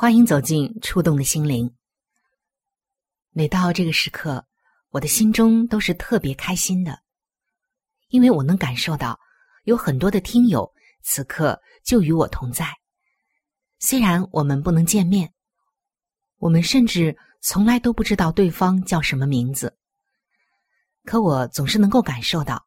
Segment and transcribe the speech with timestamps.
[0.00, 1.70] 欢迎走进触动的心灵。
[3.32, 4.42] 每到这个时刻，
[4.88, 7.02] 我的心中都是特别开心的，
[8.08, 9.20] 因为我能感受到。
[9.64, 12.74] 有很多的听友此刻就与我同在，
[13.78, 15.30] 虽然我们不能见面，
[16.38, 19.76] 我们甚至从来都不知道对方叫什么名字，
[21.04, 22.64] 可我总是能够感受到，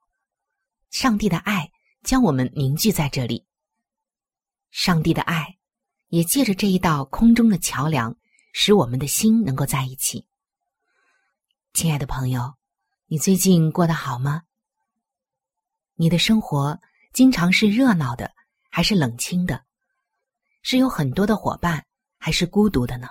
[0.91, 1.67] 上帝的爱
[2.03, 3.43] 将我们凝聚在这里。
[4.69, 5.57] 上帝的爱
[6.13, 8.15] 也借着这一道空中的桥梁，
[8.53, 10.27] 使我们的心能够在一起。
[11.73, 12.53] 亲爱的朋友，
[13.07, 14.43] 你最近过得好吗？
[15.95, 16.79] 你的生活？
[17.13, 18.31] 经常是热闹的，
[18.69, 19.63] 还是冷清的？
[20.61, 21.83] 是有很多的伙伴，
[22.19, 23.07] 还是孤独的呢？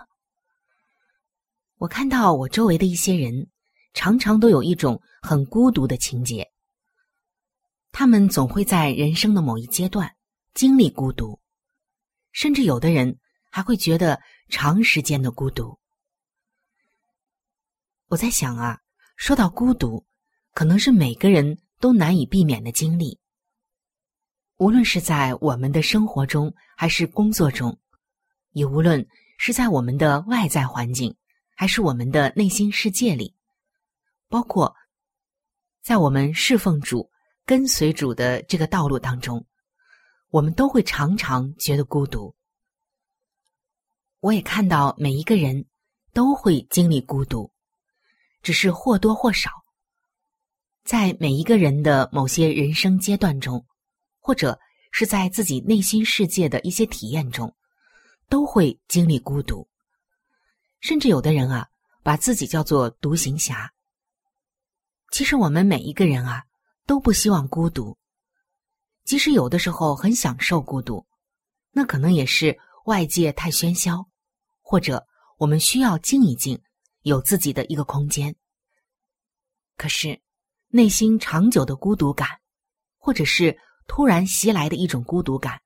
[1.79, 3.49] 我看到我周围的一些人，
[3.95, 6.49] 常常都有一种很孤独的情节。
[7.91, 10.09] 他们总会在人生的某一阶段
[10.55, 11.42] 经历孤独，
[12.33, 13.19] 甚至有的人
[13.51, 15.79] 还会觉得长时间的孤独。
[18.09, 18.79] 我在想啊，
[19.17, 20.05] 说到孤独，
[20.53, 23.19] 可能是每个人都难以避免的经历。
[24.57, 27.79] 无论是在我们的生活中，还是工作中，
[28.53, 29.07] 也无论
[29.39, 31.17] 是在我们的外在环境，
[31.57, 33.35] 还是我们的内心世界里，
[34.29, 34.75] 包括
[35.83, 37.11] 在我们侍奉主、
[37.45, 39.45] 跟随主的这个道路当中，
[40.33, 42.35] 我们都会常常觉得孤独。
[44.19, 45.67] 我也看到每一个人
[46.13, 47.53] 都会经历孤独，
[48.43, 49.51] 只是或多或少，
[50.85, 53.65] 在每一个人的某些人生阶段中。
[54.25, 54.57] 或者
[54.93, 57.53] 是在自己内心世界的一些体验中，
[58.29, 59.69] 都会经历孤独。
[60.79, 61.69] 甚至有的人啊，
[62.05, 63.73] 把自己叫做独行侠。
[65.11, 66.45] 其实我们每一个人啊，
[66.87, 67.99] 都不希望孤独。
[69.05, 71.07] 即使有的时候很享受孤独，
[71.71, 74.07] 那可能也是外界太喧嚣，
[74.61, 75.07] 或者
[75.39, 76.61] 我们需要静一静，
[77.03, 78.35] 有自己的一个空间。
[79.77, 80.21] 可是，
[80.69, 82.29] 内心长久的孤独感，
[82.97, 83.59] 或者是。
[83.89, 85.61] 突然袭来的一种孤独感，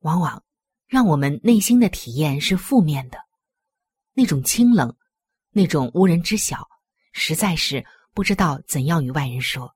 [0.00, 0.44] 往往
[0.86, 3.18] 让我们内心的体验是负面的，
[4.12, 4.94] 那种清冷，
[5.50, 6.68] 那种无人知晓，
[7.12, 9.74] 实在是不知道怎样与外人说。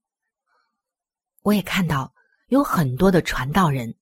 [1.43, 2.13] 我也看到
[2.47, 3.95] 有很多的传道人，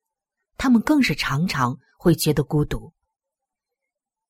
[0.57, 2.93] 他们更是常常会觉得孤独。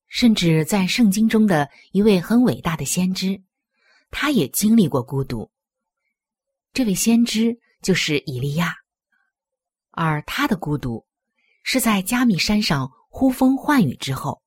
[0.06, 3.42] 甚至在圣经中的一位很伟大的先知，
[4.10, 5.50] 他也经历过孤独。
[6.72, 8.76] 这位先知就是以利亚。
[9.90, 11.04] 而他的孤独，
[11.64, 14.42] 是在加密山上呼风唤雨之后，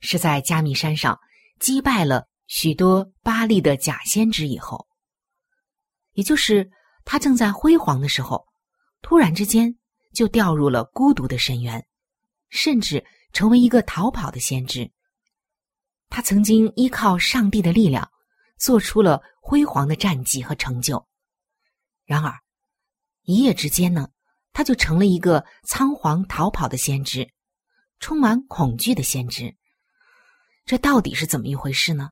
[0.00, 1.18] 是在加密山上
[1.58, 4.86] 击败了许多巴利的假先知以后，
[6.12, 6.70] 也就是
[7.04, 8.46] 他正在辉煌的时候，
[9.08, 9.72] 突然之间
[10.12, 11.86] 就掉入了孤独的深渊，
[12.48, 14.90] 甚至成为一个逃跑的先知。
[16.08, 18.10] 他曾经依靠上帝的力量，
[18.58, 21.06] 做出了辉煌的战绩和成就，
[22.04, 22.34] 然而
[23.22, 24.08] 一夜之间呢？
[24.52, 27.30] 他就成了一个仓皇逃跑的先知，
[28.00, 29.56] 充满恐惧的先知。
[30.64, 32.10] 这到底是怎么一回事呢？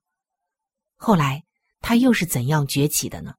[0.94, 1.43] 后来
[1.81, 3.35] 他又是怎样崛起的呢？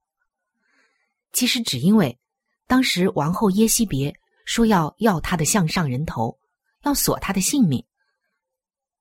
[1.32, 2.20] 其实只因为
[2.68, 4.14] 当时王后耶西别
[4.46, 6.40] 说要要他的项上人头，
[6.84, 7.86] 要索他的性命，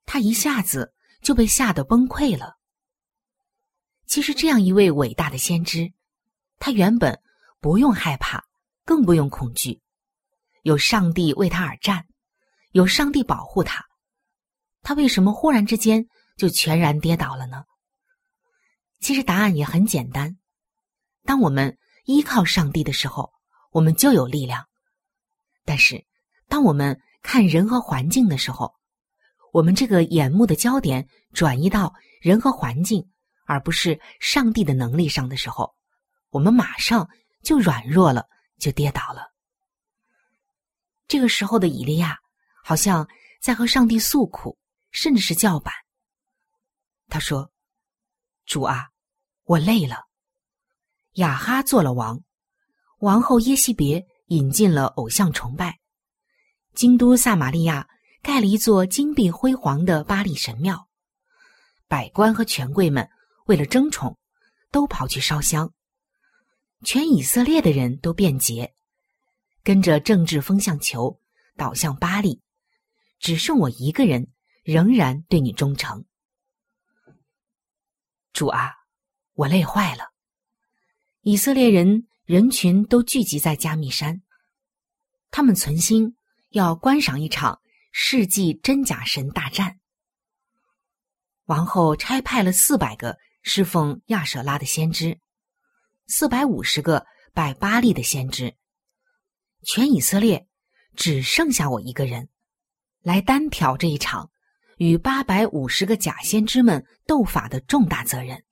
[0.05, 2.57] 他一下子就被吓得崩溃了。
[4.07, 5.93] 其实，这样一位伟大的先知，
[6.59, 7.21] 他原本
[7.59, 8.45] 不用害怕，
[8.85, 9.81] 更不用恐惧，
[10.63, 12.07] 有上帝为他而战，
[12.73, 13.85] 有上帝保护他，
[14.83, 16.07] 他为什么忽然之间
[16.37, 17.65] 就全然跌倒了呢？
[19.01, 20.39] 其实答案也很简单：
[21.25, 23.33] 当我们依靠上帝的时候，
[23.75, 24.63] 我们就有力量；
[25.65, 26.07] 但是，
[26.49, 28.73] 当我们看人和环境的时候，
[29.53, 31.93] 我们这个眼目的焦点转移到
[32.23, 33.05] 人和环境，
[33.47, 35.75] 而不是上帝的能力上的时候，
[36.31, 37.09] 我们马上
[37.43, 38.29] 就软弱了，
[38.61, 39.33] 就跌倒了。
[41.09, 42.17] 这个时候的以利亚
[42.63, 43.09] 好像
[43.43, 44.57] 在和上帝诉苦，
[44.93, 45.75] 甚至是叫板。
[47.09, 47.51] 他说
[48.47, 48.91] ：“主啊，
[49.43, 50.05] 我累了。
[51.15, 52.23] 亚哈做了王，
[53.05, 55.79] 王后耶西别引进了偶像崇拜，
[56.73, 57.87] 京都撒玛利亚。”
[58.25, 60.89] 盖了一座金碧辉煌的巴利神庙，
[61.87, 63.07] 百官和权贵们
[63.45, 64.19] 为了争宠，
[64.71, 65.75] 都跑去烧香。
[66.87, 68.75] 全以色列的人都变节，
[69.63, 71.21] 跟着政治风向球
[71.55, 72.41] 倒向巴黎，
[73.19, 76.07] 只剩我一个人仍然对你忠诚。
[78.33, 78.73] 主啊，
[79.35, 80.15] 我累坏了。
[81.21, 84.23] 以色列人人群都聚集在加密山，
[85.31, 86.17] 他们存心
[86.51, 87.61] 要观赏一场。
[87.97, 89.79] 世纪真假神大战，
[91.45, 95.21] 王后差派了四百个侍奉亚舍拉的先知，
[96.09, 98.57] 四百五十个拜巴利的先知，
[99.63, 100.49] 全以色列
[100.97, 102.29] 只剩下我一个人，
[103.01, 104.29] 来单挑这一场
[104.77, 108.43] 与八百五十个假先知们斗法的重大责任。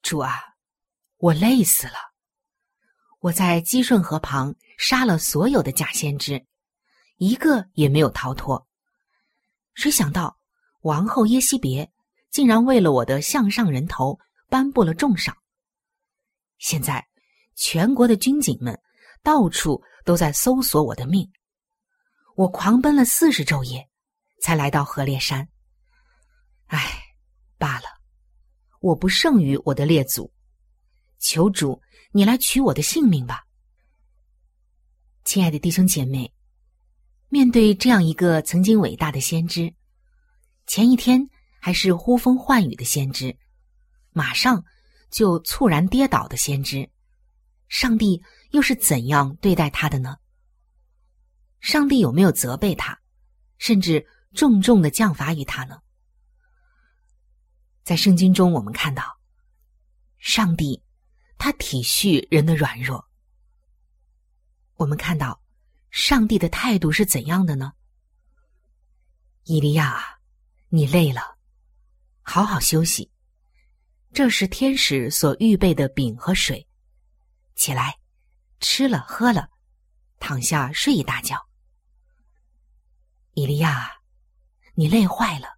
[0.00, 0.40] 主啊，
[1.18, 2.15] 我累死了！
[3.26, 6.46] 我在基顺河旁杀了所有的假先知。
[7.16, 8.68] 一个也没有逃脱。
[9.74, 10.38] 谁想到
[10.82, 11.90] 王后耶西别
[12.30, 14.16] 竟然为了我的项上人头
[14.48, 15.36] 颁布了重赏。
[16.58, 17.04] 现在
[17.56, 18.80] 全国的军警们
[19.24, 21.28] 到处都在搜索我的命。
[22.36, 23.88] 我狂奔了四十昼夜，
[24.40, 25.48] 才来到河烈山。
[26.66, 27.02] 唉，
[27.58, 27.86] 罢了，
[28.80, 30.32] 我不胜于我的列祖。
[31.18, 31.80] 求主，
[32.16, 33.44] 你来取我的性命吧，
[35.22, 36.32] 亲爱的弟兄姐妹。
[37.28, 39.74] 面对这样一个曾经伟大的先知，
[40.66, 41.28] 前一天
[41.60, 43.36] 还是呼风唤雨的先知，
[44.12, 44.64] 马上
[45.10, 46.88] 就猝然跌倒的先知，
[47.68, 50.16] 上帝又是怎样对待他的呢？
[51.60, 52.98] 上帝有没有责备他，
[53.58, 55.80] 甚至重重的降罚于他呢？
[57.84, 59.18] 在圣经中，我们看到，
[60.16, 60.82] 上帝
[61.38, 63.06] 他体恤人的软弱，
[64.74, 65.42] 我们看到。
[65.88, 67.72] 上帝的态度是怎样的呢？
[69.44, 70.18] 伊利亚，
[70.68, 71.38] 你累了，
[72.20, 73.10] 好好休息。
[74.12, 76.68] 这是天使所预备的饼和水，
[77.54, 77.98] 起来，
[78.60, 79.48] 吃了喝了，
[80.20, 81.48] 躺下睡一大觉。
[83.32, 83.90] 伊利亚，
[84.74, 85.48] 你累坏了，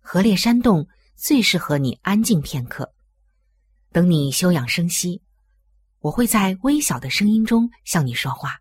[0.00, 2.92] 河烈山洞最适合你安静片刻。
[3.92, 5.22] 等你休养生息，
[5.98, 8.58] 我会在微小的声音中向你说话。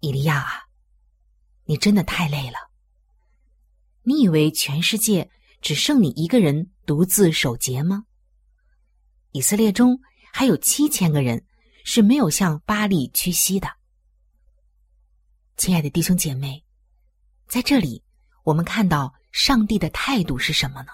[0.00, 0.62] 伊利亚啊，
[1.64, 2.56] 你真的太累了。
[4.02, 5.30] 你以为全世界
[5.62, 8.04] 只剩你一个人独自守节吗？
[9.30, 9.98] 以色列中
[10.32, 11.46] 还有七千个人
[11.84, 13.68] 是没有向巴利屈膝的。
[15.56, 16.64] 亲爱的弟兄姐妹，
[17.46, 18.02] 在这里
[18.42, 20.88] 我们看到上帝的态度是什么呢？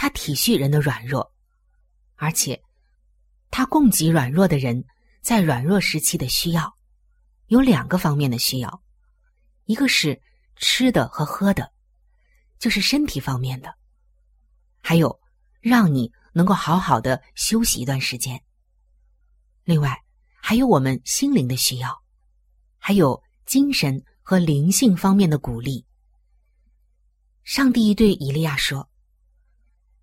[0.00, 1.30] 他体恤人的软弱，
[2.14, 2.58] 而且
[3.50, 4.82] 他供给软弱的人
[5.20, 6.74] 在软弱时期的需要。
[7.48, 8.82] 有两个方面的需要，
[9.66, 10.18] 一个是
[10.56, 11.70] 吃的和喝的，
[12.58, 13.68] 就是身体方面的；
[14.80, 15.20] 还有
[15.60, 18.42] 让你能够好好的休息一段时间。
[19.64, 20.02] 另外，
[20.40, 22.02] 还有我们心灵的需要，
[22.78, 25.84] 还有精神和灵性方面的鼓励。
[27.44, 28.88] 上帝对以利亚说：“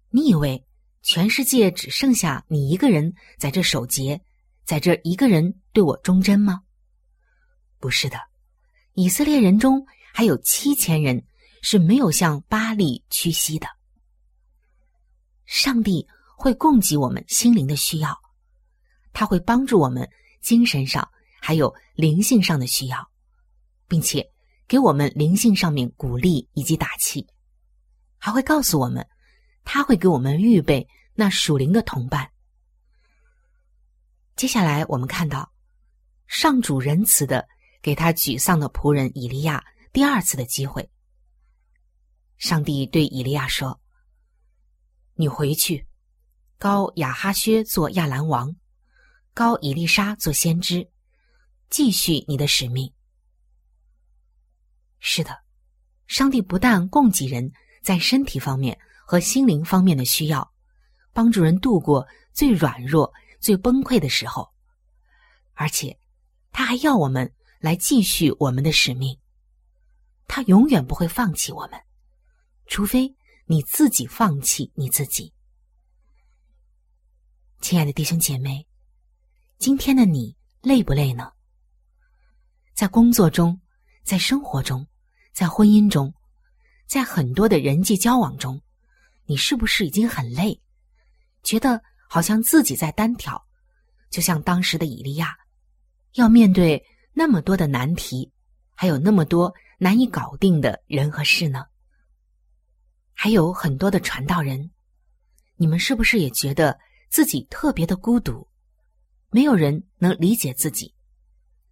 [0.09, 0.65] 你以为
[1.01, 4.21] 全世界只剩下你一个人在这守节，
[4.63, 6.61] 在这一个人对我忠贞吗？”
[7.79, 8.17] 不是的，
[8.93, 11.25] 以色列人中还有七千人
[11.61, 13.67] 是没有向巴利屈膝的。
[15.45, 18.19] 上帝会供给我们心灵的需要，
[19.13, 20.09] 他会帮助我们
[20.41, 21.07] 精神上
[21.39, 23.07] 还有灵性上的需要，
[23.87, 24.27] 并且
[24.67, 27.25] 给我们灵性上面鼓励以及打气，
[28.17, 29.07] 还会告诉我们，
[29.69, 32.31] 他会给我们预备那属灵的同伴。
[34.37, 35.51] 接下来我们看到，
[36.25, 37.45] 上主仁慈的。
[37.79, 40.89] 给他沮丧的仆人以利亚第二次的机会。
[42.37, 43.79] 上帝对以利亚说
[45.15, 45.87] ：“你回去，
[46.57, 48.53] 高亚哈薛做亚兰王，
[49.33, 50.89] 高以利沙做先知，
[51.69, 52.91] 继续你的使命。”
[54.99, 55.39] 是的，
[56.07, 58.77] 上帝不但供给人在身体方面
[59.09, 60.51] 和心灵方面的需要，
[61.13, 64.51] 帮助人度过最软弱、最崩溃的时候，
[65.53, 65.97] 而且
[66.51, 69.17] 他还要我们来继续我们的使命。
[70.27, 71.81] 他永远不会放弃我们。
[72.65, 75.31] 除非你自己放弃你自己，
[77.61, 78.67] 亲爱的弟兄姐妹，
[79.57, 81.31] 今天的你累不累呢？
[82.73, 83.57] 在工作中，
[84.03, 84.85] 在生活中，
[85.31, 86.13] 在婚姻中，
[86.87, 88.61] 在很多的人际交往中，
[89.27, 90.59] 你是不是已经很累？
[91.43, 93.45] 觉得好像自己在单挑，
[94.09, 95.37] 就像当时的以利亚，
[96.13, 98.31] 要面对那么多的难题，
[98.73, 101.65] 还有那么多难以搞定的人和事呢？
[103.13, 104.71] 还有很多的传道人，
[105.57, 106.79] 你们是不是也觉得
[107.09, 108.47] 自己特别的孤独？
[109.29, 110.93] 没有人能理解自己，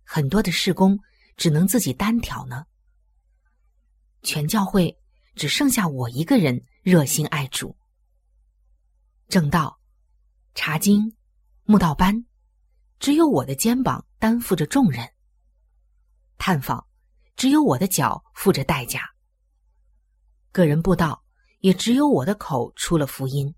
[0.03, 0.99] 很多的事工
[1.37, 2.65] 只能自己单挑呢。
[4.23, 4.97] 全教会
[5.35, 7.75] 只剩下我一个人热心爱主，
[9.27, 9.79] 正道、
[10.53, 11.11] 查经、
[11.63, 12.27] 慕道班，
[12.99, 15.03] 只有我的肩膀担负着重任；
[16.37, 16.85] 探访，
[17.35, 18.99] 只有我的脚付着代价；
[20.51, 21.23] 个人布道。
[21.61, 23.55] 也只有我的口出了福音。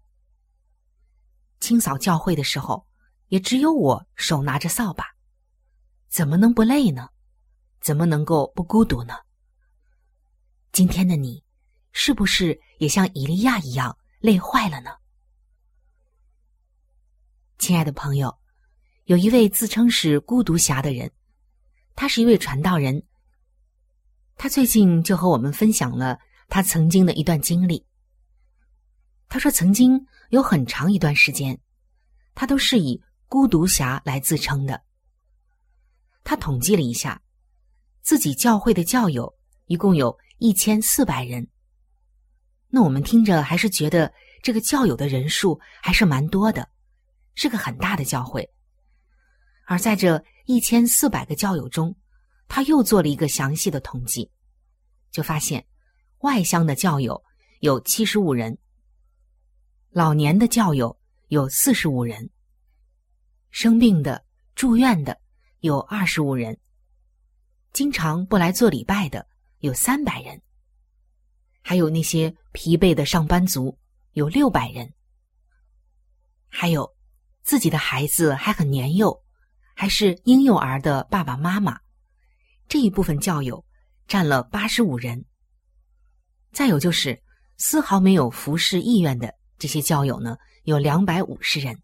[1.60, 2.88] 清扫教会的时候，
[3.28, 5.04] 也只有我手拿着扫把，
[6.08, 7.10] 怎么能不累呢？
[7.82, 9.14] 怎么能够不孤独呢？
[10.72, 11.44] 今天的你，
[11.92, 14.92] 是不是也像以利亚一样累坏了呢？
[17.58, 18.38] 亲爱的朋友，
[19.06, 21.12] 有一位自称是孤独侠的人，
[21.96, 23.04] 他是一位传道人。
[24.36, 27.84] 他最近就和我们分享了他曾经的一段经历。
[29.28, 31.60] 他说：“曾经有很长一段时间，
[32.36, 34.82] 他都是以孤独侠来自称的。
[36.24, 37.22] 他统计了一下，
[38.02, 39.34] 自己教会的教友
[39.66, 41.46] 一共有一千四百人。
[42.70, 46.68] 那我们听着还是觉得这个教友的人数还是蛮多的，
[47.36, 48.50] 是个很大的教会。
[49.66, 51.96] 而在这一千四百个教友中，
[52.48, 54.30] 他又做了一个详细的统计，
[55.12, 55.66] 就发现
[56.20, 57.22] 外乡的教友
[57.60, 58.58] 有七十五人。”
[59.90, 60.96] 老年的教友
[61.30, 62.30] 有四十五人，
[63.50, 65.18] 生病的、住院的
[65.62, 66.58] 有二十五人，
[67.74, 69.26] 经常不来做礼拜的
[69.60, 70.40] 有三百人，
[71.68, 73.78] 还有那些疲惫的上班族
[74.14, 74.94] 有六百人，
[76.48, 76.96] 还有
[77.44, 79.22] 自己的孩子还很年幼，
[79.76, 81.78] 还是婴幼儿的爸爸妈妈，
[82.70, 83.66] 这一部分教友
[84.08, 85.26] 占了八十五人，
[86.54, 87.22] 再有就是
[87.58, 89.36] 丝毫没有服侍意愿的。
[89.58, 91.78] 这些教友呢，有两百五十人，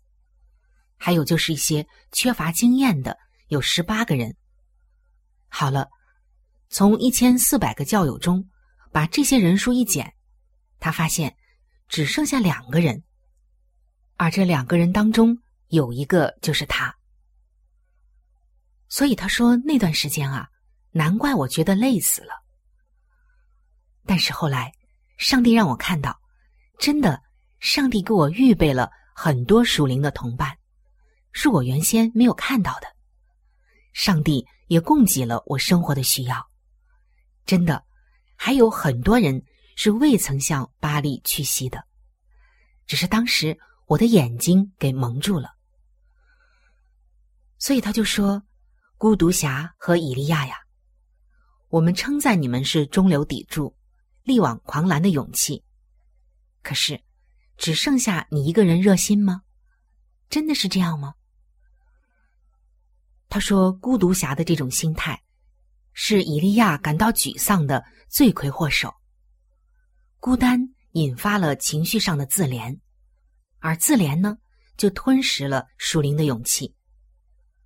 [0.95, 3.17] 还有就是一些缺乏经验的，
[3.49, 4.33] 有十八个人。
[5.49, 5.89] 好了，
[6.69, 8.47] 从一千四百个教友中，
[8.93, 10.13] 把这些人数一减，
[10.79, 11.35] 他发现
[11.89, 13.03] 只剩下两个人，
[14.15, 16.95] 而这两个人当中有一个就是他。
[18.87, 20.47] 所以他说那段时间啊，
[20.91, 22.31] 难怪我觉得累死了。
[24.05, 24.71] 但是后来，
[25.17, 26.17] 上帝让我看到，
[26.77, 27.21] 真的。
[27.59, 30.57] 上帝给我预备了很多属灵的同伴，
[31.31, 32.87] 是我原先没有看到的。
[33.93, 36.45] 上帝也供给了我生活的需要，
[37.45, 37.81] 真的，
[38.45, 39.45] 还有很多人
[39.77, 41.87] 是未曾向巴黎屈膝的，
[42.85, 45.55] 只是当时我的眼睛给蒙住了。
[47.57, 48.43] 所以他就说
[48.99, 50.57] ：“孤独侠和以利亚呀，
[51.69, 53.77] 我们称赞你们是中流砥柱、
[54.23, 55.63] 力挽狂澜的勇气，
[56.61, 57.01] 可是。”
[57.55, 59.43] 只剩下你一个人热心吗？
[60.29, 61.13] 真的是这样吗？
[63.29, 65.22] 他说：“孤独侠的这种心态，
[65.93, 68.93] 是以利亚感到沮丧的罪魁祸首。
[70.19, 70.59] 孤单
[70.91, 72.77] 引发了情绪上的自怜，
[73.59, 74.37] 而自怜呢，
[74.77, 76.75] 就吞噬了属灵的勇气。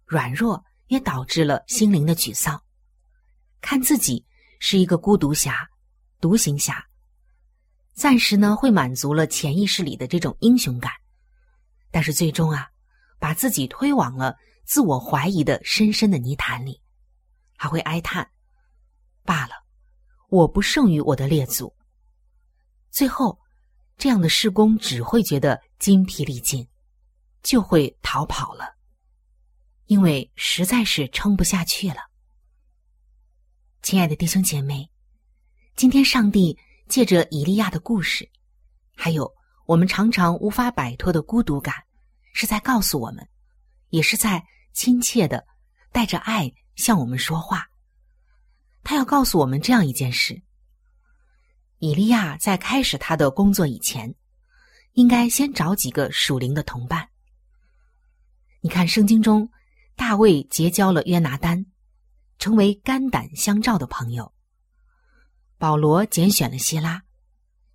[0.05, 2.61] 软弱也导致了心灵的沮丧，
[3.61, 4.25] 看自己
[4.59, 5.67] 是一个孤独侠、
[6.19, 6.83] 独行侠。”
[7.93, 10.91] 暂时呢，会满足了潜意识里的这种英雄感，
[11.89, 12.67] 但是最终啊，
[13.19, 16.79] 把自己推往了自我怀疑的深深的泥潭里，
[17.57, 18.31] 还会哀叹：
[19.23, 19.55] 罢了，
[20.29, 21.75] 我不胜于我的列祖。
[22.89, 23.37] 最后，
[23.97, 26.65] 这样的施工只会觉得精疲力尽，
[27.43, 28.75] 就会逃跑了，
[29.87, 31.97] 因为实在是撑不下去了。
[33.81, 34.89] 亲爱的弟兄姐妹，
[35.75, 36.57] 今天上帝。
[36.87, 38.31] 借着以利亚的故事，
[38.95, 39.29] 还有
[39.65, 41.75] 我们常常无法摆脱的孤独感，
[42.31, 43.27] 是在告诉我们，
[43.89, 45.45] 也是在亲切的
[45.91, 47.67] 带着爱向我们说话。
[48.83, 50.41] 他要告诉我们这样一件事：
[51.79, 54.15] 以利亚在开始他的工作以前，
[54.93, 57.09] 应该先找几个属灵的同伴。
[58.61, 59.49] 你看，圣经中
[59.95, 61.65] 大卫结交了约拿丹，
[62.39, 64.33] 成为肝胆相照的朋友。
[65.57, 67.03] 保罗拣选了希拉，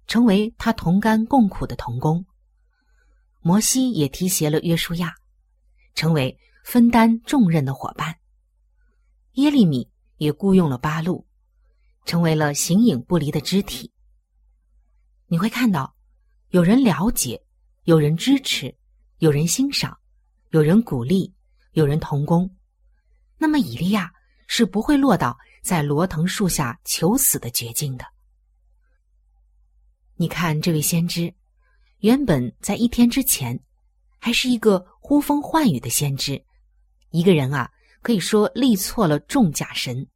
[0.07, 2.25] 成为他同甘共苦的同工。
[3.41, 5.15] 摩西也提携了约书亚，
[5.95, 8.17] 成为分担重任的伙伴。
[9.33, 11.27] 耶利米也雇佣了八路，
[12.05, 13.93] 成为了形影不离的肢体。
[15.27, 15.95] 你会看到，
[16.49, 17.43] 有人了解，
[17.85, 18.77] 有人支持，
[19.19, 19.99] 有人欣赏，
[20.51, 21.35] 有人鼓励，
[21.73, 22.55] 有人同工。
[23.39, 24.13] 那么以利亚
[24.47, 25.39] 是不会落到。
[25.63, 28.05] 在罗藤树下求死的绝境的，
[30.17, 31.33] 你看这位先知，
[31.99, 33.63] 原本在一天之前，
[34.19, 36.45] 还是一个呼风唤雨的先知，
[37.11, 37.71] 一个人啊，
[38.03, 40.07] 可以说立错了众假神，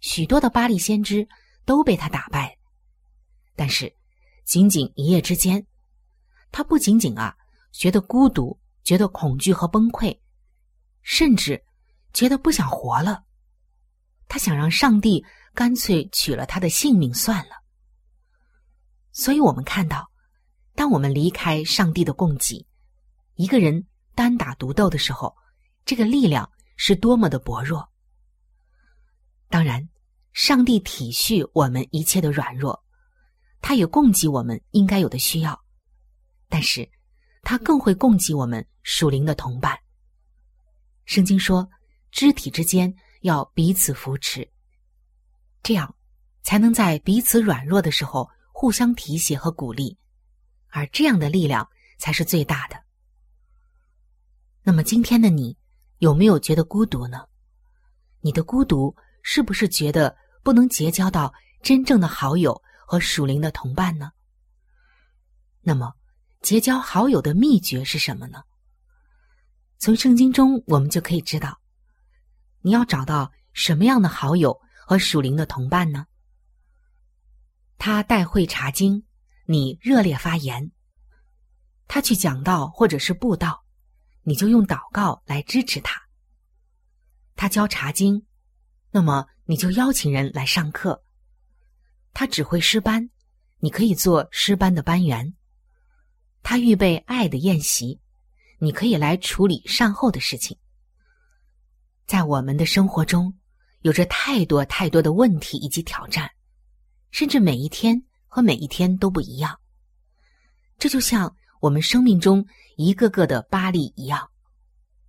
[0.00, 1.26] 许多的巴利先知
[1.64, 2.56] 都被他打败。
[3.56, 3.92] 但是，
[4.44, 5.66] 仅仅一夜之间，
[6.52, 7.34] 他不仅仅啊
[7.72, 10.16] 觉得孤独，觉得恐惧和崩溃，
[11.02, 11.64] 甚至
[12.12, 13.24] 觉得不想活了。
[14.28, 15.24] 他想让上帝
[15.54, 17.56] 干脆取了他的性命算了。
[19.10, 20.08] 所以我们看到，
[20.74, 22.66] 当我们离开上帝的供给，
[23.34, 25.34] 一个人单打独斗的时候，
[25.84, 26.48] 这个力量
[26.78, 27.86] 是多么的薄弱。
[29.50, 29.86] 当然，
[30.32, 32.82] 上帝体恤我们一切的软弱，
[33.60, 35.62] 他也供给我们应该有的需要，
[36.48, 36.90] 但是，
[37.42, 39.78] 他更会供给我们属灵的同伴。
[41.04, 41.68] 圣经说，
[42.10, 42.96] 肢体之间。
[43.22, 44.48] 要彼此扶持，
[45.60, 45.92] 这样
[46.44, 49.98] 才能在彼此软弱的时候互相提携和鼓励，
[50.68, 52.80] 而这样的力量才是最大的。
[54.62, 55.58] 那么今天的你
[55.98, 57.26] 有没有觉得孤独呢？
[58.20, 61.32] 你的孤独是不是觉得不能结交到
[61.62, 64.10] 真正的好友和属灵的同伴呢？
[65.60, 65.92] 那么
[66.40, 68.42] 结交好友的秘诀是什么呢？
[69.78, 71.60] 从圣经中我们就可以知道。
[72.60, 76.06] 你要找到什么样的好友和属灵的同伴呢？
[77.76, 79.04] 他带会查经，
[79.46, 80.70] 你热烈发言；
[81.86, 83.64] 他去讲道或者是布道，
[84.28, 85.98] 你就用祷告来支持他。
[87.34, 88.26] 他教查经，
[88.90, 91.02] 那么你就邀请人来上课。
[92.12, 93.08] 他指挥诗班，
[93.56, 95.32] 你可以做诗班的班员。
[96.42, 98.02] 他预备爱的宴席，
[98.58, 100.58] 你可以来处理善后的事情。
[102.04, 103.32] 在我们的生活中，
[103.80, 106.30] 有着太多太多的问题以及挑战，
[107.12, 109.58] 甚至每一天和每一天都不一样。
[110.76, 114.28] 这就像我们生命中一个个的巴利一样，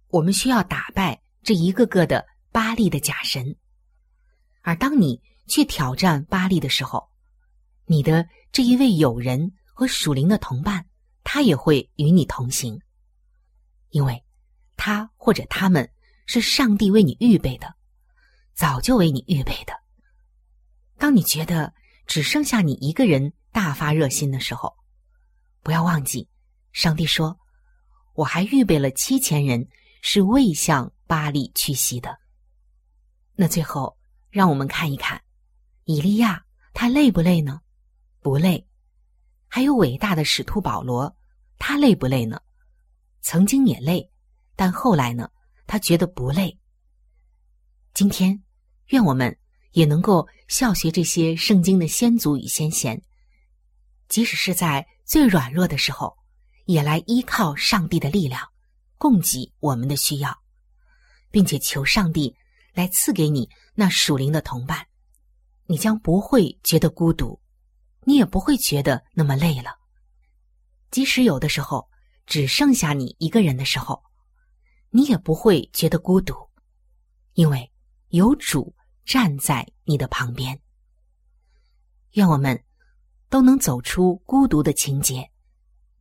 [0.09, 3.55] 我们需要打败这一个个的巴利的假神。
[4.61, 7.09] 而当你去挑战巴利的时候，
[7.85, 10.85] 你的这一位友人和属灵的同伴，
[11.23, 12.79] 他也会与你同行，
[13.89, 14.23] 因为
[14.75, 15.89] 他或者他们。
[16.31, 17.73] 是上帝为你预备的，
[18.53, 19.73] 早就为你预备的。
[20.99, 21.73] 当你觉得
[22.05, 24.71] 只剩下你一个人大发热心的时候，
[25.63, 26.29] 不要忘记，
[26.71, 27.39] 上帝说
[28.13, 29.67] ：“我还预备了七千人，
[30.01, 32.17] 是未向巴黎屈膝的。”
[33.35, 33.97] 那最后，
[34.29, 35.21] 让我们看一看，
[35.85, 37.61] 以利亚他累不累呢？
[38.21, 38.67] 不累。
[39.47, 41.15] 还有伟大的使徒保罗，
[41.57, 42.39] 他累不累呢？
[43.21, 44.11] 曾经也累，
[44.55, 45.29] 但后来呢？
[45.65, 46.59] 他觉得不累。
[47.93, 48.43] 今天，
[48.87, 49.37] 愿我们
[49.71, 53.01] 也能够效学这些圣经的先祖与先贤，
[54.07, 56.17] 即使是在最软弱的时候，
[56.69, 58.47] 也来依靠上帝的力量，
[58.99, 60.39] 供给我们的需要，
[61.31, 62.35] 并且求上帝
[62.73, 64.85] 来赐给你那属灵的同伴，
[65.65, 67.41] 你将不会觉得孤独，
[68.03, 69.79] 你也不会觉得那么累了。
[70.91, 71.89] 即使有的时候
[72.27, 74.03] 只剩下你一个人的时候。
[74.91, 76.33] 你也不会觉得孤独，
[77.33, 77.71] 因为
[78.07, 80.59] 有主站在你的旁边。
[82.13, 82.59] 愿我们
[83.29, 85.29] 都能走出孤独的情节，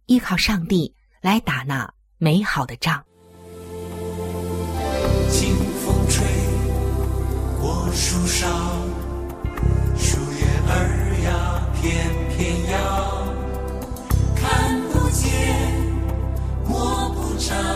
[0.09, 3.05] 依靠上帝来打那美好的仗。
[5.31, 6.25] 清风吹
[7.61, 8.49] 过树梢，
[9.99, 11.95] 树叶儿呀翩
[12.35, 13.29] 翩摇，
[14.35, 15.29] 看不见
[16.67, 17.68] 摸不着。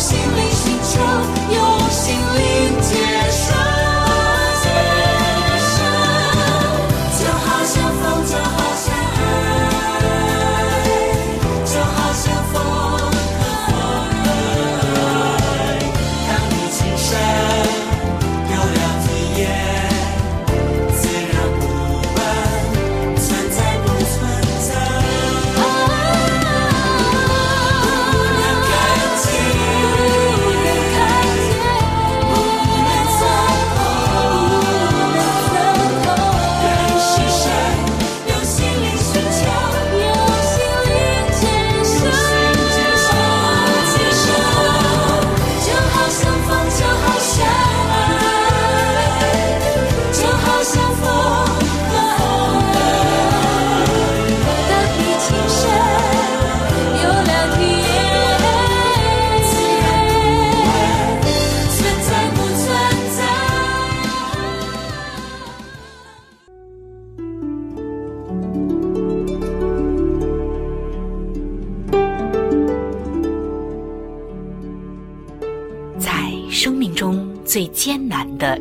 [0.00, 1.39] 心灵寻求，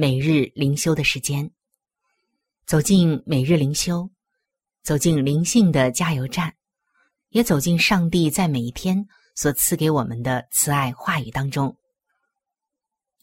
[0.00, 1.50] 每日灵修的时间。
[2.66, 4.08] 走进每日灵修，
[4.84, 6.54] 走进灵性的加油站，
[7.30, 11.76] 也走进上帝在每一天所赐给我们的慈爱话语当中。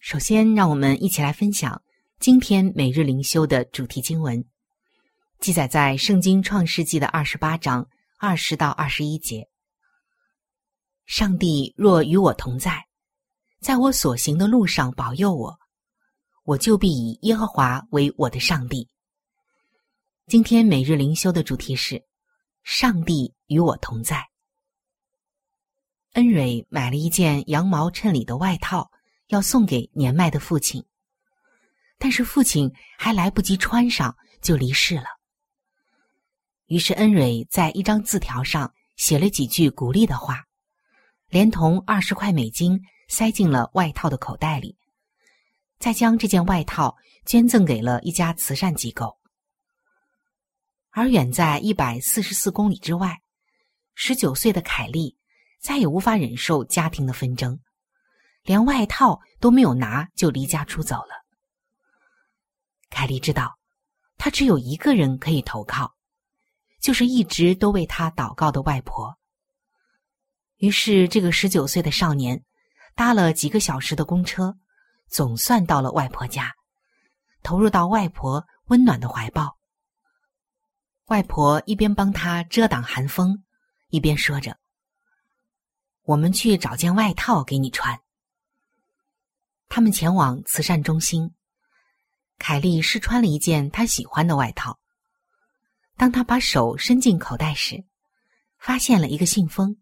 [0.02, 1.82] 首先，让我们一起来分享
[2.20, 4.44] 今天每日灵修的主题经文，
[5.40, 7.88] 记载在《圣经创世纪》的二十八章
[8.20, 9.48] 二十到二十一节。
[11.06, 12.86] 上帝若与我同在。
[13.62, 15.58] 在我所行的路上保佑我，
[16.46, 18.88] 我就必以耶和华为我的上帝。
[20.28, 22.06] 今天每日灵修的主题是
[22.64, 24.24] “上帝与我同在”。
[26.14, 28.92] 恩蕊买了一件羊毛衬里的外套，
[29.30, 30.86] 要送给年迈的父亲，
[31.98, 35.08] 但是父亲还来不及穿上就离世了。
[36.68, 40.44] 于是恩蕊在一张字条上写了几句鼓励的话，
[41.28, 42.80] 连同二十块美金。
[43.08, 44.76] 塞进了外套的口袋里，
[45.86, 49.16] 再将这件外套捐赠给了一家慈善机构。
[50.90, 53.22] 而远在一百四十四公里之外，
[53.94, 55.16] 十九岁的凯莉
[55.62, 57.60] 再也无法忍受家庭的纷争，
[58.42, 61.24] 连外套都没有拿就离家出走了。
[62.90, 63.60] 凯莉知道，
[64.18, 65.94] 她只有一个人可以投靠，
[66.82, 69.16] 就是一直都为她祷告的外婆。
[70.58, 72.44] 于是，这个十九岁的少年。
[72.96, 74.58] 搭了几个小时的公车，
[75.08, 76.54] 总算到了外婆家，
[77.44, 79.58] 投入到外婆温暖的怀抱。
[81.06, 83.44] 外婆一边帮他遮挡寒风，
[83.90, 84.58] 一边说着
[86.04, 88.00] ：“我们去找件外套给你穿。”
[89.70, 91.34] 他们前往慈善中心，
[92.38, 94.80] 凯莉试穿了一件她喜欢的外套。
[95.96, 97.84] 当他把手伸进口袋时，
[98.58, 99.78] 发现了一个信封，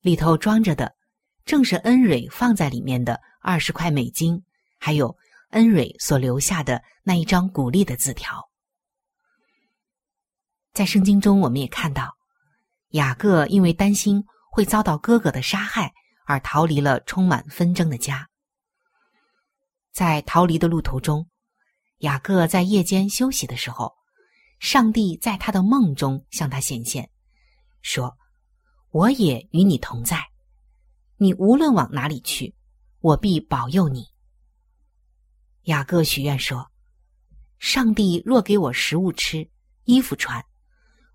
[0.00, 0.96] 里头装着的。
[1.44, 4.44] 正是恩蕊放在里面的二十块美金，
[4.78, 5.16] 还有
[5.50, 8.48] 恩蕊所留下的那一张鼓励的字条。
[10.72, 12.16] 在圣经中，我们也看到，
[12.90, 15.92] 雅各因为担心会遭到哥哥的杀害，
[16.26, 18.28] 而逃离了充满纷争的家。
[19.92, 21.28] 在逃离的路途中，
[21.98, 23.94] 雅各在夜间休息的时候，
[24.60, 27.10] 上帝在他的梦中向他显现，
[27.82, 28.16] 说
[28.90, 30.24] ：“我也与你同在。”
[31.20, 32.54] 你无论往哪里去，
[33.00, 34.06] 我必保佑你。
[35.64, 36.70] 雅各许愿说
[37.58, 39.48] ：“上帝若给我食物吃，
[39.84, 40.44] 衣服穿，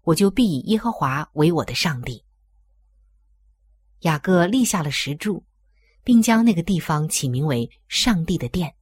[0.04, 2.24] 我就必以耶和华为我的上帝。”
[4.02, 5.46] 雅各立下了石柱，
[6.04, 8.76] 并将那个地方起名为“上帝的殿”。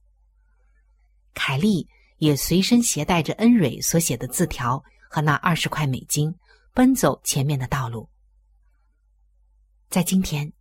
[1.34, 1.88] 凯利
[2.18, 6.34] 也随身携带着恩蕊所写的字条和那二十块美金，
[6.74, 8.08] 奔走前面的道路。
[9.88, 10.52] 在今天，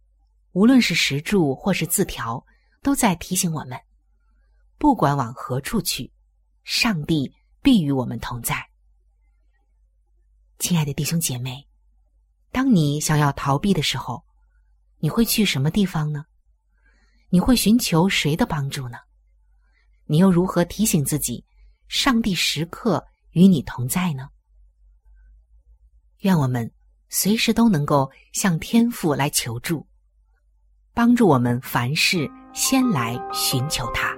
[0.53, 2.45] 无论是石柱或是字条，
[2.81, 3.79] 都在提醒我们：
[4.77, 6.11] 不管往何处去，
[6.63, 8.69] 上帝必与我们同在。
[10.59, 11.67] 亲爱的弟兄姐妹，
[12.51, 14.25] 当你想要逃避的时候，
[14.97, 16.25] 你会去什么地方呢？
[17.29, 18.97] 你会寻求谁的帮助呢？
[20.05, 21.45] 你又如何提醒自己，
[21.87, 24.27] 上帝时刻与你同在呢？
[26.19, 26.69] 愿我们
[27.07, 29.87] 随时都能够向天父来求助，
[30.93, 34.13] 帮助我们凡事先来寻求他。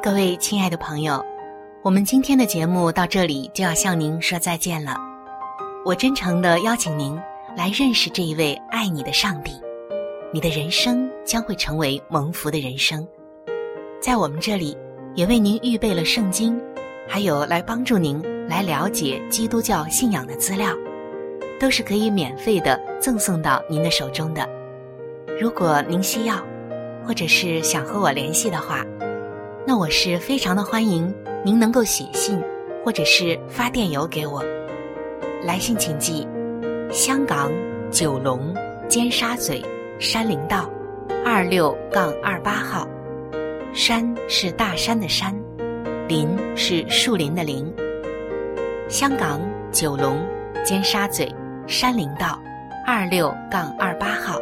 [0.00, 1.24] 各位亲爱的朋友，
[1.82, 4.96] 我们今天的节目到这里就要向您说再见了。
[5.84, 7.20] 我真诚的邀请您
[7.56, 9.60] 来认识这一位爱你的上帝，
[10.32, 13.06] 你的人生将会成为蒙福的人生。
[14.00, 14.78] 在我们这里，
[15.16, 16.56] 也为您预备了圣经，
[17.08, 20.72] 还有来帮助您来了解基督教信仰的资料，
[21.58, 24.48] 都是可以免费的赠送到您的手中的。
[25.40, 26.36] 如果您需要，
[27.06, 28.84] 或者是想和我联系的话，
[29.66, 32.42] 那我是非常的欢迎您能够写信，
[32.84, 34.42] 或者是发电邮给我。
[35.42, 36.26] 来信请寄：
[36.90, 37.50] 香港
[37.90, 38.54] 九龙
[38.88, 39.64] 尖沙咀
[39.98, 40.70] 山林道
[41.24, 42.88] 二六杠二八号。
[43.74, 45.34] 山是大山的山，
[46.08, 47.70] 林是树林的林。
[48.88, 49.40] 香港
[49.70, 50.18] 九龙
[50.64, 51.30] 尖沙咀
[51.68, 52.40] 山林道
[52.86, 54.40] 二六杠二八号，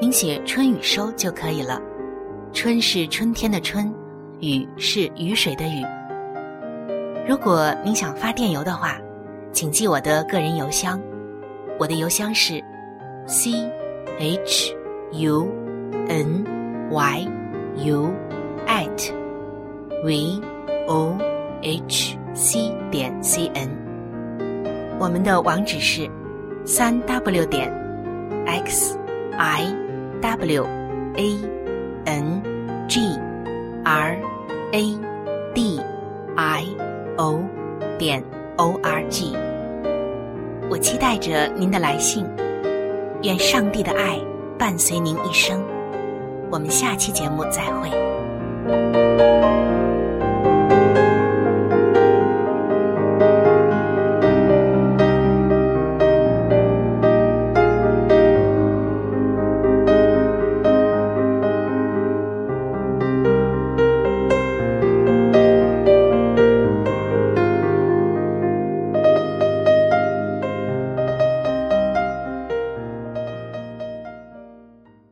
[0.00, 1.78] 您写“春雨收”就可以了。
[2.50, 3.92] 春是春天的春，
[4.40, 5.84] 雨是雨水的雨。
[7.28, 8.96] 如果您想发电邮的话，
[9.52, 10.98] 请记我的个人邮箱，
[11.78, 12.54] 我的邮箱是
[13.26, 13.70] c
[14.18, 14.74] h
[15.12, 15.46] u
[16.08, 16.42] n
[16.90, 17.28] y
[17.84, 18.10] u
[18.66, 19.12] at
[20.02, 20.40] v
[20.88, 21.18] o
[21.60, 23.68] h c 点 c n。
[24.98, 26.10] 我们的网址是
[26.64, 27.72] 三 w 点
[28.46, 28.96] x
[29.36, 29.74] i
[30.20, 30.66] w
[31.16, 31.38] a
[32.04, 32.42] n
[32.88, 33.00] g
[33.84, 34.16] r
[34.72, 34.98] a
[35.54, 35.80] d
[36.36, 36.66] i
[37.16, 37.42] o
[37.98, 38.22] 点
[38.56, 39.34] o r g。
[40.70, 42.24] 我期待着您的来信，
[43.22, 44.18] 愿上帝的爱
[44.58, 45.60] 伴随您一生。
[46.50, 47.90] 我们下期节目再会。